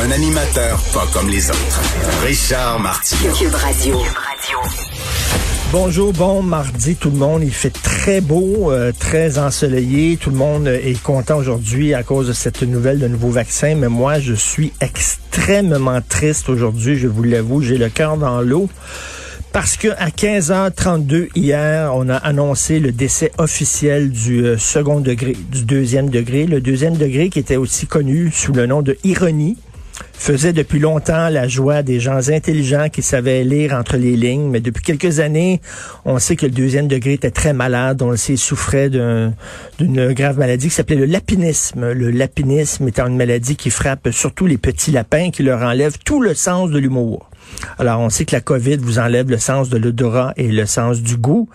[0.00, 1.80] Un animateur pas comme les autres.
[2.24, 3.32] Richard Martineau.
[3.32, 3.96] Cube Radio.
[5.72, 7.42] Bonjour, bon mardi tout le monde.
[7.42, 10.16] Il fait très beau, euh, très ensoleillé.
[10.16, 13.74] Tout le monde est content aujourd'hui à cause de cette nouvelle de nouveau vaccin.
[13.74, 16.96] Mais moi, je suis extrêmement triste aujourd'hui.
[16.96, 18.68] Je vous l'avoue, j'ai le cœur dans l'eau.
[19.52, 25.32] Parce que à 15h32 hier, on a annoncé le décès officiel du euh, second degré,
[25.50, 26.46] du deuxième degré.
[26.46, 29.56] Le deuxième degré qui était aussi connu sous le nom de ironie
[30.18, 34.60] faisait depuis longtemps la joie des gens intelligents qui savaient lire entre les lignes, mais
[34.60, 35.60] depuis quelques années,
[36.04, 39.32] on sait que le deuxième degré était très malade, on le sait, il souffrait d'un-
[39.78, 41.92] d'une grave maladie qui s'appelait le lapinisme.
[41.92, 46.20] Le lapinisme étant une maladie qui frappe surtout les petits lapins, qui leur enlève tout
[46.20, 47.30] le sens de l'humour.
[47.78, 51.02] Alors, on sait que la COVID vous enlève le sens de l'odorat et le sens
[51.02, 51.48] du goût.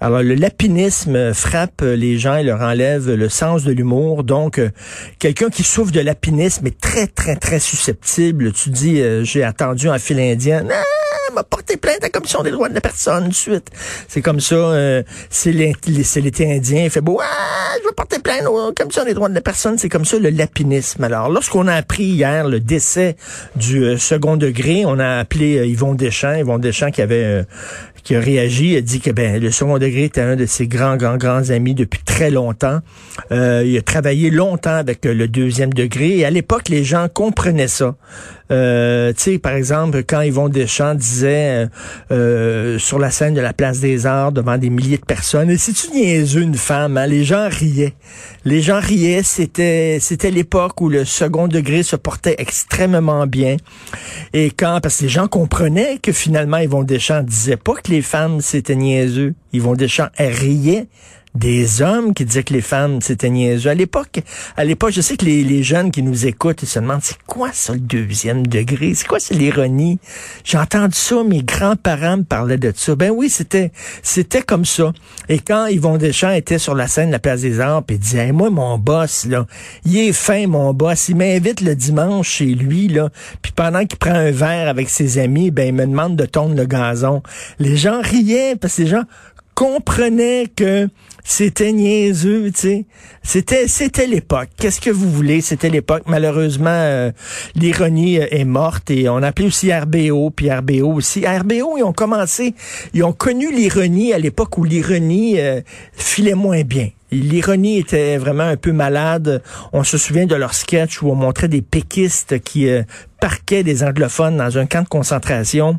[0.00, 4.24] Alors, le lapinisme frappe les gens et leur enlève le sens de l'humour.
[4.24, 4.70] Donc, euh,
[5.18, 8.52] quelqu'un qui souffre de lapinisme est très, très, très susceptible.
[8.52, 10.68] Tu dis, euh, j'ai attendu en file indienne.
[10.70, 10.95] Ah,
[11.36, 13.70] m'a porté plainte à la Commission des droits de la personne de suite.
[14.08, 14.54] C'est comme ça.
[14.54, 16.84] euh, c'est l'été indien.
[16.84, 17.20] Il fait beau.
[17.22, 19.76] Ah, je vais porter plainte à la Commission des droits de la personne.
[19.78, 21.04] C'est comme ça le lapinisme.
[21.04, 23.16] Alors, lorsqu'on a appris hier le décès
[23.54, 26.34] du euh, second degré, on a appelé euh, Yvon Deschamps.
[26.34, 27.42] Yvon Deschamps qui avait euh,
[28.02, 30.96] qui a réagi, a dit que ben le second degré était un de ses grands,
[30.96, 32.78] grands, grands amis depuis très longtemps.
[33.32, 37.96] Il a travaillé longtemps avec le deuxième degré et à l'époque, les gens comprenaient ça.
[38.50, 41.66] Euh, tu sais, par exemple, quand Yvon Deschamps disait euh,
[42.12, 45.58] euh, sur la scène de la Place des Arts devant des milliers de personnes, et
[45.58, 47.94] si tu niaiseux une femme, hein, les gens riaient.
[48.44, 53.56] Les gens riaient, c'était c'était l'époque où le second degré se portait extrêmement bien.
[54.32, 58.02] Et quand, parce que les gens comprenaient que finalement Yvon Deschamps disait pas que les
[58.02, 59.34] femmes c'était niaiseux.
[59.52, 60.86] Yvon Deschamps riait
[61.36, 63.70] des hommes qui disaient que les femmes c'était niaiseux.
[63.70, 64.20] À l'époque,
[64.56, 67.50] à l'époque, je sais que les, jeunes qui nous écoutent, ils se demandent c'est quoi
[67.52, 69.98] ça le deuxième degré, c'est quoi c'est l'ironie?
[70.44, 72.94] J'ai entendu ça, mes grands-parents me parlaient de ça.
[72.94, 74.92] Ben oui, c'était c'était comme ça.
[75.28, 78.00] Et quand Yvon Deschamps était sur la scène de la Place des Arts, puis il
[78.00, 79.46] disait moi mon boss là,
[79.84, 83.10] il est fin mon boss, il m'invite le dimanche chez lui là,
[83.42, 86.54] puis pendant qu'il prend un verre avec ses amis, ben il me demande de tondre
[86.54, 87.22] le gazon.
[87.58, 89.04] Les gens riaient parce que les gens
[89.56, 90.86] comprenaient que
[91.24, 92.84] c'était niaiseux, tu sais.
[93.22, 94.50] C'était, c'était l'époque.
[94.58, 95.40] Qu'est-ce que vous voulez?
[95.40, 96.02] C'était l'époque.
[96.06, 97.10] Malheureusement, euh,
[97.54, 101.26] l'ironie euh, est morte et on a appelé aussi RBO, puis RBO aussi.
[101.26, 102.54] RBO, ils ont commencé,
[102.92, 105.62] ils ont connu l'ironie à l'époque où l'ironie euh,
[105.94, 106.90] filait moins bien.
[107.10, 109.42] L'ironie était vraiment un peu malade.
[109.72, 112.68] On se souvient de leur sketch où on montrait des péquistes qui
[113.20, 115.78] parquaient des anglophones dans un camp de concentration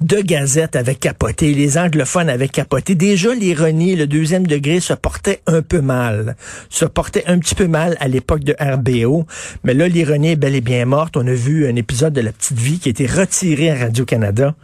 [0.00, 2.94] de Gazette avaient capoté, les anglophones avaient capoté.
[2.94, 6.36] Déjà, l'ironie, le deuxième degré, se portait un peu mal.
[6.70, 9.26] Se portait un petit peu mal à l'époque de RBO.
[9.64, 11.16] Mais là, l'ironie est bel et bien morte.
[11.16, 14.54] On a vu un épisode de La Petite Vie qui a été retiré à Radio-Canada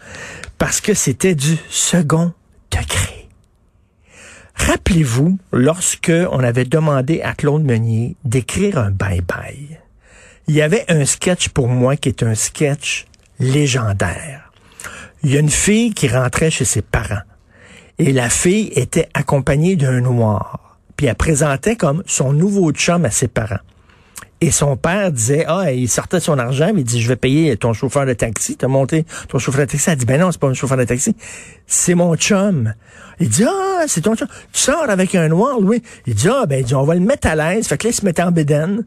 [0.59, 2.32] parce que c'était du second
[2.71, 3.28] degré.
[4.54, 9.78] Rappelez-vous, lorsque on avait demandé à Claude Meunier d'écrire un bye-bye,
[10.47, 13.07] il y avait un sketch pour moi qui est un sketch
[13.41, 14.44] légendaire.
[15.24, 17.22] Il y a une fille qui rentrait chez ses parents.
[17.98, 20.78] Et la fille était accompagnée d'un noir.
[20.97, 23.60] Puis elle présentait comme son nouveau chum à ses parents.
[24.41, 27.57] Et son père disait, ah, il sortait son argent, mais il dit, je vais payer
[27.57, 28.57] ton chauffeur de taxi.
[28.57, 29.89] T'as monté ton chauffeur de taxi.
[29.89, 31.16] Elle dit, ben non, c'est pas un chauffeur de taxi.
[31.66, 32.75] C'est mon chum.
[33.21, 34.28] Il dit, ah, c'est ton chum.
[34.53, 35.83] Tu sors avec un noir, Louis.
[36.07, 37.69] Il dit, ah, ben, il dit, on va le mettre à l'aise.
[37.69, 38.84] Fait que là, il se mettait en bédaine.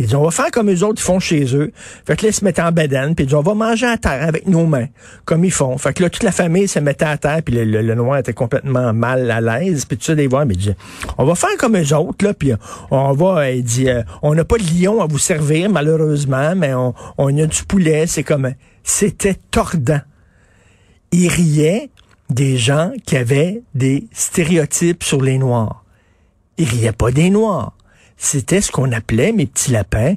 [0.00, 1.72] Ils disent, on va faire comme eux autres, font chez eux.
[2.06, 3.98] Fait que là, ils se mettent en bedaine, puis ils disent, on va manger à
[3.98, 4.86] terre avec nos mains,
[5.26, 5.76] comme ils font.
[5.76, 8.32] Fait que là, toute la famille se mettait à terre, puis le, le, noir était
[8.32, 10.76] complètement mal à l'aise, puis tout ça, des voir, mais ils disaient,
[11.18, 12.52] on va faire comme eux autres, là, puis
[12.90, 16.74] on va, il dit, euh, on n'a pas de lion à vous servir, malheureusement, mais
[16.74, 20.00] on, on a du poulet, c'est comme, c'était tordant.
[21.12, 21.90] Ils riaient
[22.28, 25.84] des gens qui avaient des stéréotypes sur les Noirs.
[26.58, 27.74] Ils riaient pas des Noirs
[28.20, 30.14] c'était ce qu'on appelait, mes petits lapins.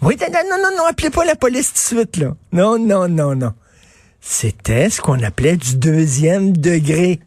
[0.00, 2.34] Oui, non, non, non, non, appelez pas la police tout de suite, là.
[2.50, 3.52] Non, non, non, non.
[4.20, 7.20] C'était ce qu'on appelait du deuxième degré.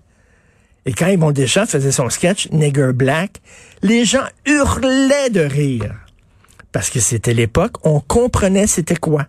[0.87, 3.39] Et quand Yvon Deschamps faisait son sketch Nigger Black,
[3.81, 5.93] les gens hurlaient de rire.
[6.75, 9.27] Parce que c'était l'époque, on comprenait c'était quoi.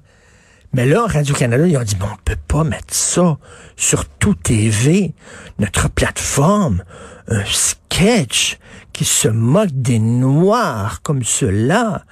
[0.73, 3.39] Mais là, Radio-Canada, ils ont dit, bon, on peut pas mettre ça
[3.77, 5.15] sur tout TV,
[5.61, 6.83] notre plateforme,
[7.29, 8.59] un sketch
[8.93, 12.05] qui se moque des Noirs comme cela.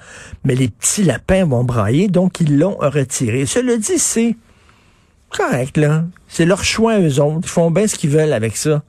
[0.45, 3.45] Mais les petits lapins vont brailler, donc ils l'ont retiré.
[3.45, 4.37] Cela dit, c'est
[5.31, 6.05] correct, là.
[6.29, 7.41] C'est leur choix, eux autres.
[7.43, 8.83] Ils font bien ce qu'ils veulent avec ça.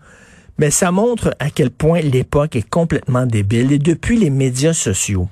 [0.59, 3.73] Mais ça montre à quel point l'époque est complètement débile.
[3.73, 5.29] Et depuis les médias sociaux,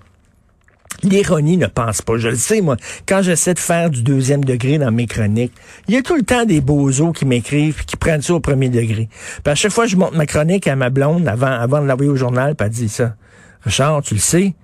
[1.05, 2.17] L'ironie ne pense pas.
[2.17, 2.77] Je le sais, moi.
[3.06, 5.53] Quand j'essaie de faire du deuxième degré dans mes chroniques,
[5.87, 8.41] il y a tout le temps des bozos qui m'écrivent et qui prennent ça au
[8.41, 9.09] premier degré.
[9.43, 12.11] Puis à chaque fois, je monte ma chronique à ma blonde avant, avant de l'envoyer
[12.11, 13.17] au journal, puis elle dit ça.
[13.62, 14.55] Richard, tu le sais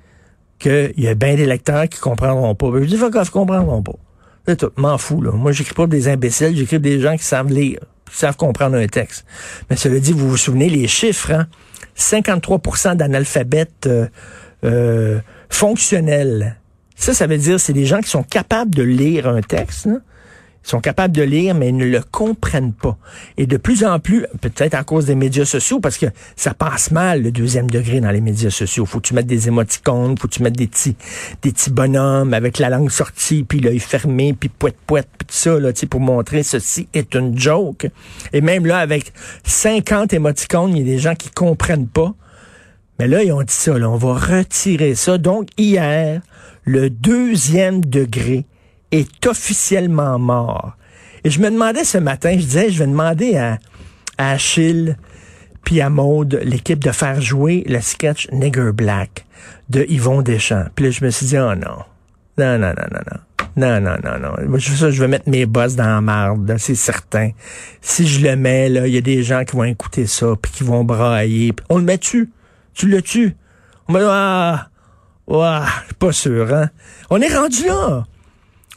[0.59, 2.67] qu'il y a bien des lecteurs qui comprendront pas.
[2.81, 3.95] Je dis, faut qu'ils comprendront pas.
[4.57, 4.71] Tout.
[4.77, 5.33] M'en fous, là.
[5.33, 8.87] Moi, j'écris pas des imbéciles, j'écris des gens qui savent lire, qui savent comprendre un
[8.87, 9.25] texte.
[9.69, 11.47] Mais cela dit, vous vous souvenez les chiffres, hein?
[11.97, 14.07] 53% d'analphabètes, euh,
[14.65, 16.56] euh fonctionnel.
[16.97, 19.88] Ça, ça veut dire c'est des gens qui sont capables de lire un texte.
[20.62, 22.99] Ils sont capables de lire, mais ils ne le comprennent pas.
[23.38, 26.06] Et de plus en plus, peut-être à cause des médias sociaux, parce que
[26.37, 28.85] ça passe mal le deuxième degré dans les médias sociaux.
[28.85, 30.97] Faut que tu mettes des émoticônes, faut que tu mettes des petits,
[31.41, 35.35] des petits bonhommes avec la langue sortie, puis l'œil fermé, puis poète poète, puis tout
[35.35, 37.88] ça, là, pour montrer ceci est une joke.
[38.35, 39.14] Et même là, avec
[39.44, 42.14] 50 émoticônes, il y a des gens qui comprennent pas.
[43.00, 45.17] Mais là, ils ont dit ça, là, on va retirer ça.
[45.17, 46.20] Donc, hier,
[46.67, 48.44] le deuxième degré
[48.91, 50.76] est officiellement mort.
[51.25, 53.58] Et je me demandais ce matin, je disais, je vais demander à,
[54.19, 54.99] à Achille
[55.64, 59.25] puis à Maude, l'équipe de faire jouer le sketch Nigger Black
[59.70, 60.67] de Yvon Deschamps.
[60.75, 61.79] Puis là, je me suis dit, oh non.
[62.37, 63.20] Non, non, non, non, non.
[63.56, 64.58] Non, non, non, non.
[64.58, 67.31] Ça, je vais mettre mes bosses dans la marde, c'est certain.
[67.81, 70.53] Si je le mets, là, il y a des gens qui vont écouter ça, puis
[70.53, 71.55] qui vont brailler.
[71.70, 72.29] On le met dessus.
[72.75, 73.37] Tu le tues.
[73.88, 74.70] On va ah,
[75.32, 75.69] ah,
[75.99, 76.70] pas sûr, hein?
[77.08, 78.06] On est rendu là.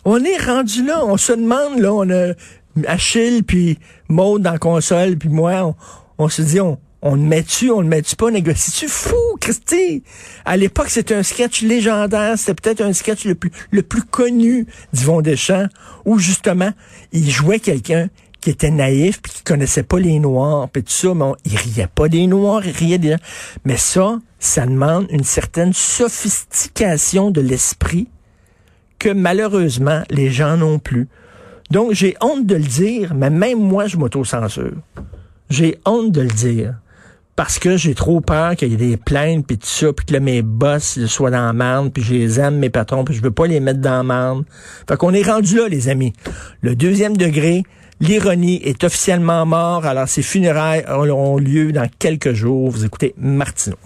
[0.05, 1.05] On est rendu là.
[1.05, 2.33] On se demande, là, on a
[2.87, 3.79] Achille, puis
[4.09, 5.75] Maud dans la console, puis moi,
[6.17, 8.87] on, se dit, on, on le met-tu, on le met-tu pas, négocie-tu?
[8.87, 10.03] Fou, Christy!
[10.45, 12.37] À l'époque, c'était un sketch légendaire.
[12.37, 15.67] C'était peut-être un sketch le plus, le plus connu d'Yvon Deschamps,
[16.05, 16.71] où justement,
[17.11, 18.09] il jouait quelqu'un
[18.43, 21.87] qui était naïf puis qui connaissait pas les noirs puis tout ça mais il riait
[21.87, 23.15] pas des noirs il riait des
[23.63, 28.09] mais ça ça demande une certaine sophistication de l'esprit
[28.99, 31.07] que malheureusement les gens n'ont plus.
[31.71, 34.75] Donc j'ai honte de le dire mais même moi je m'auto-censure.
[35.49, 36.75] J'ai honte de le dire
[37.37, 40.17] parce que j'ai trop peur qu'il y ait des plaintes puis tout ça puis que
[40.17, 43.31] mes boss soient dans la merde puis je les aime mes patrons puis je veux
[43.31, 44.43] pas les mettre dans la merde.
[44.87, 46.11] Fait qu'on est rendu là les amis.
[46.61, 47.63] Le deuxième degré
[48.03, 52.69] L'ironie est officiellement mort, alors ses funérailles auront lieu dans quelques jours.
[52.69, 53.77] Vous écoutez Martineau.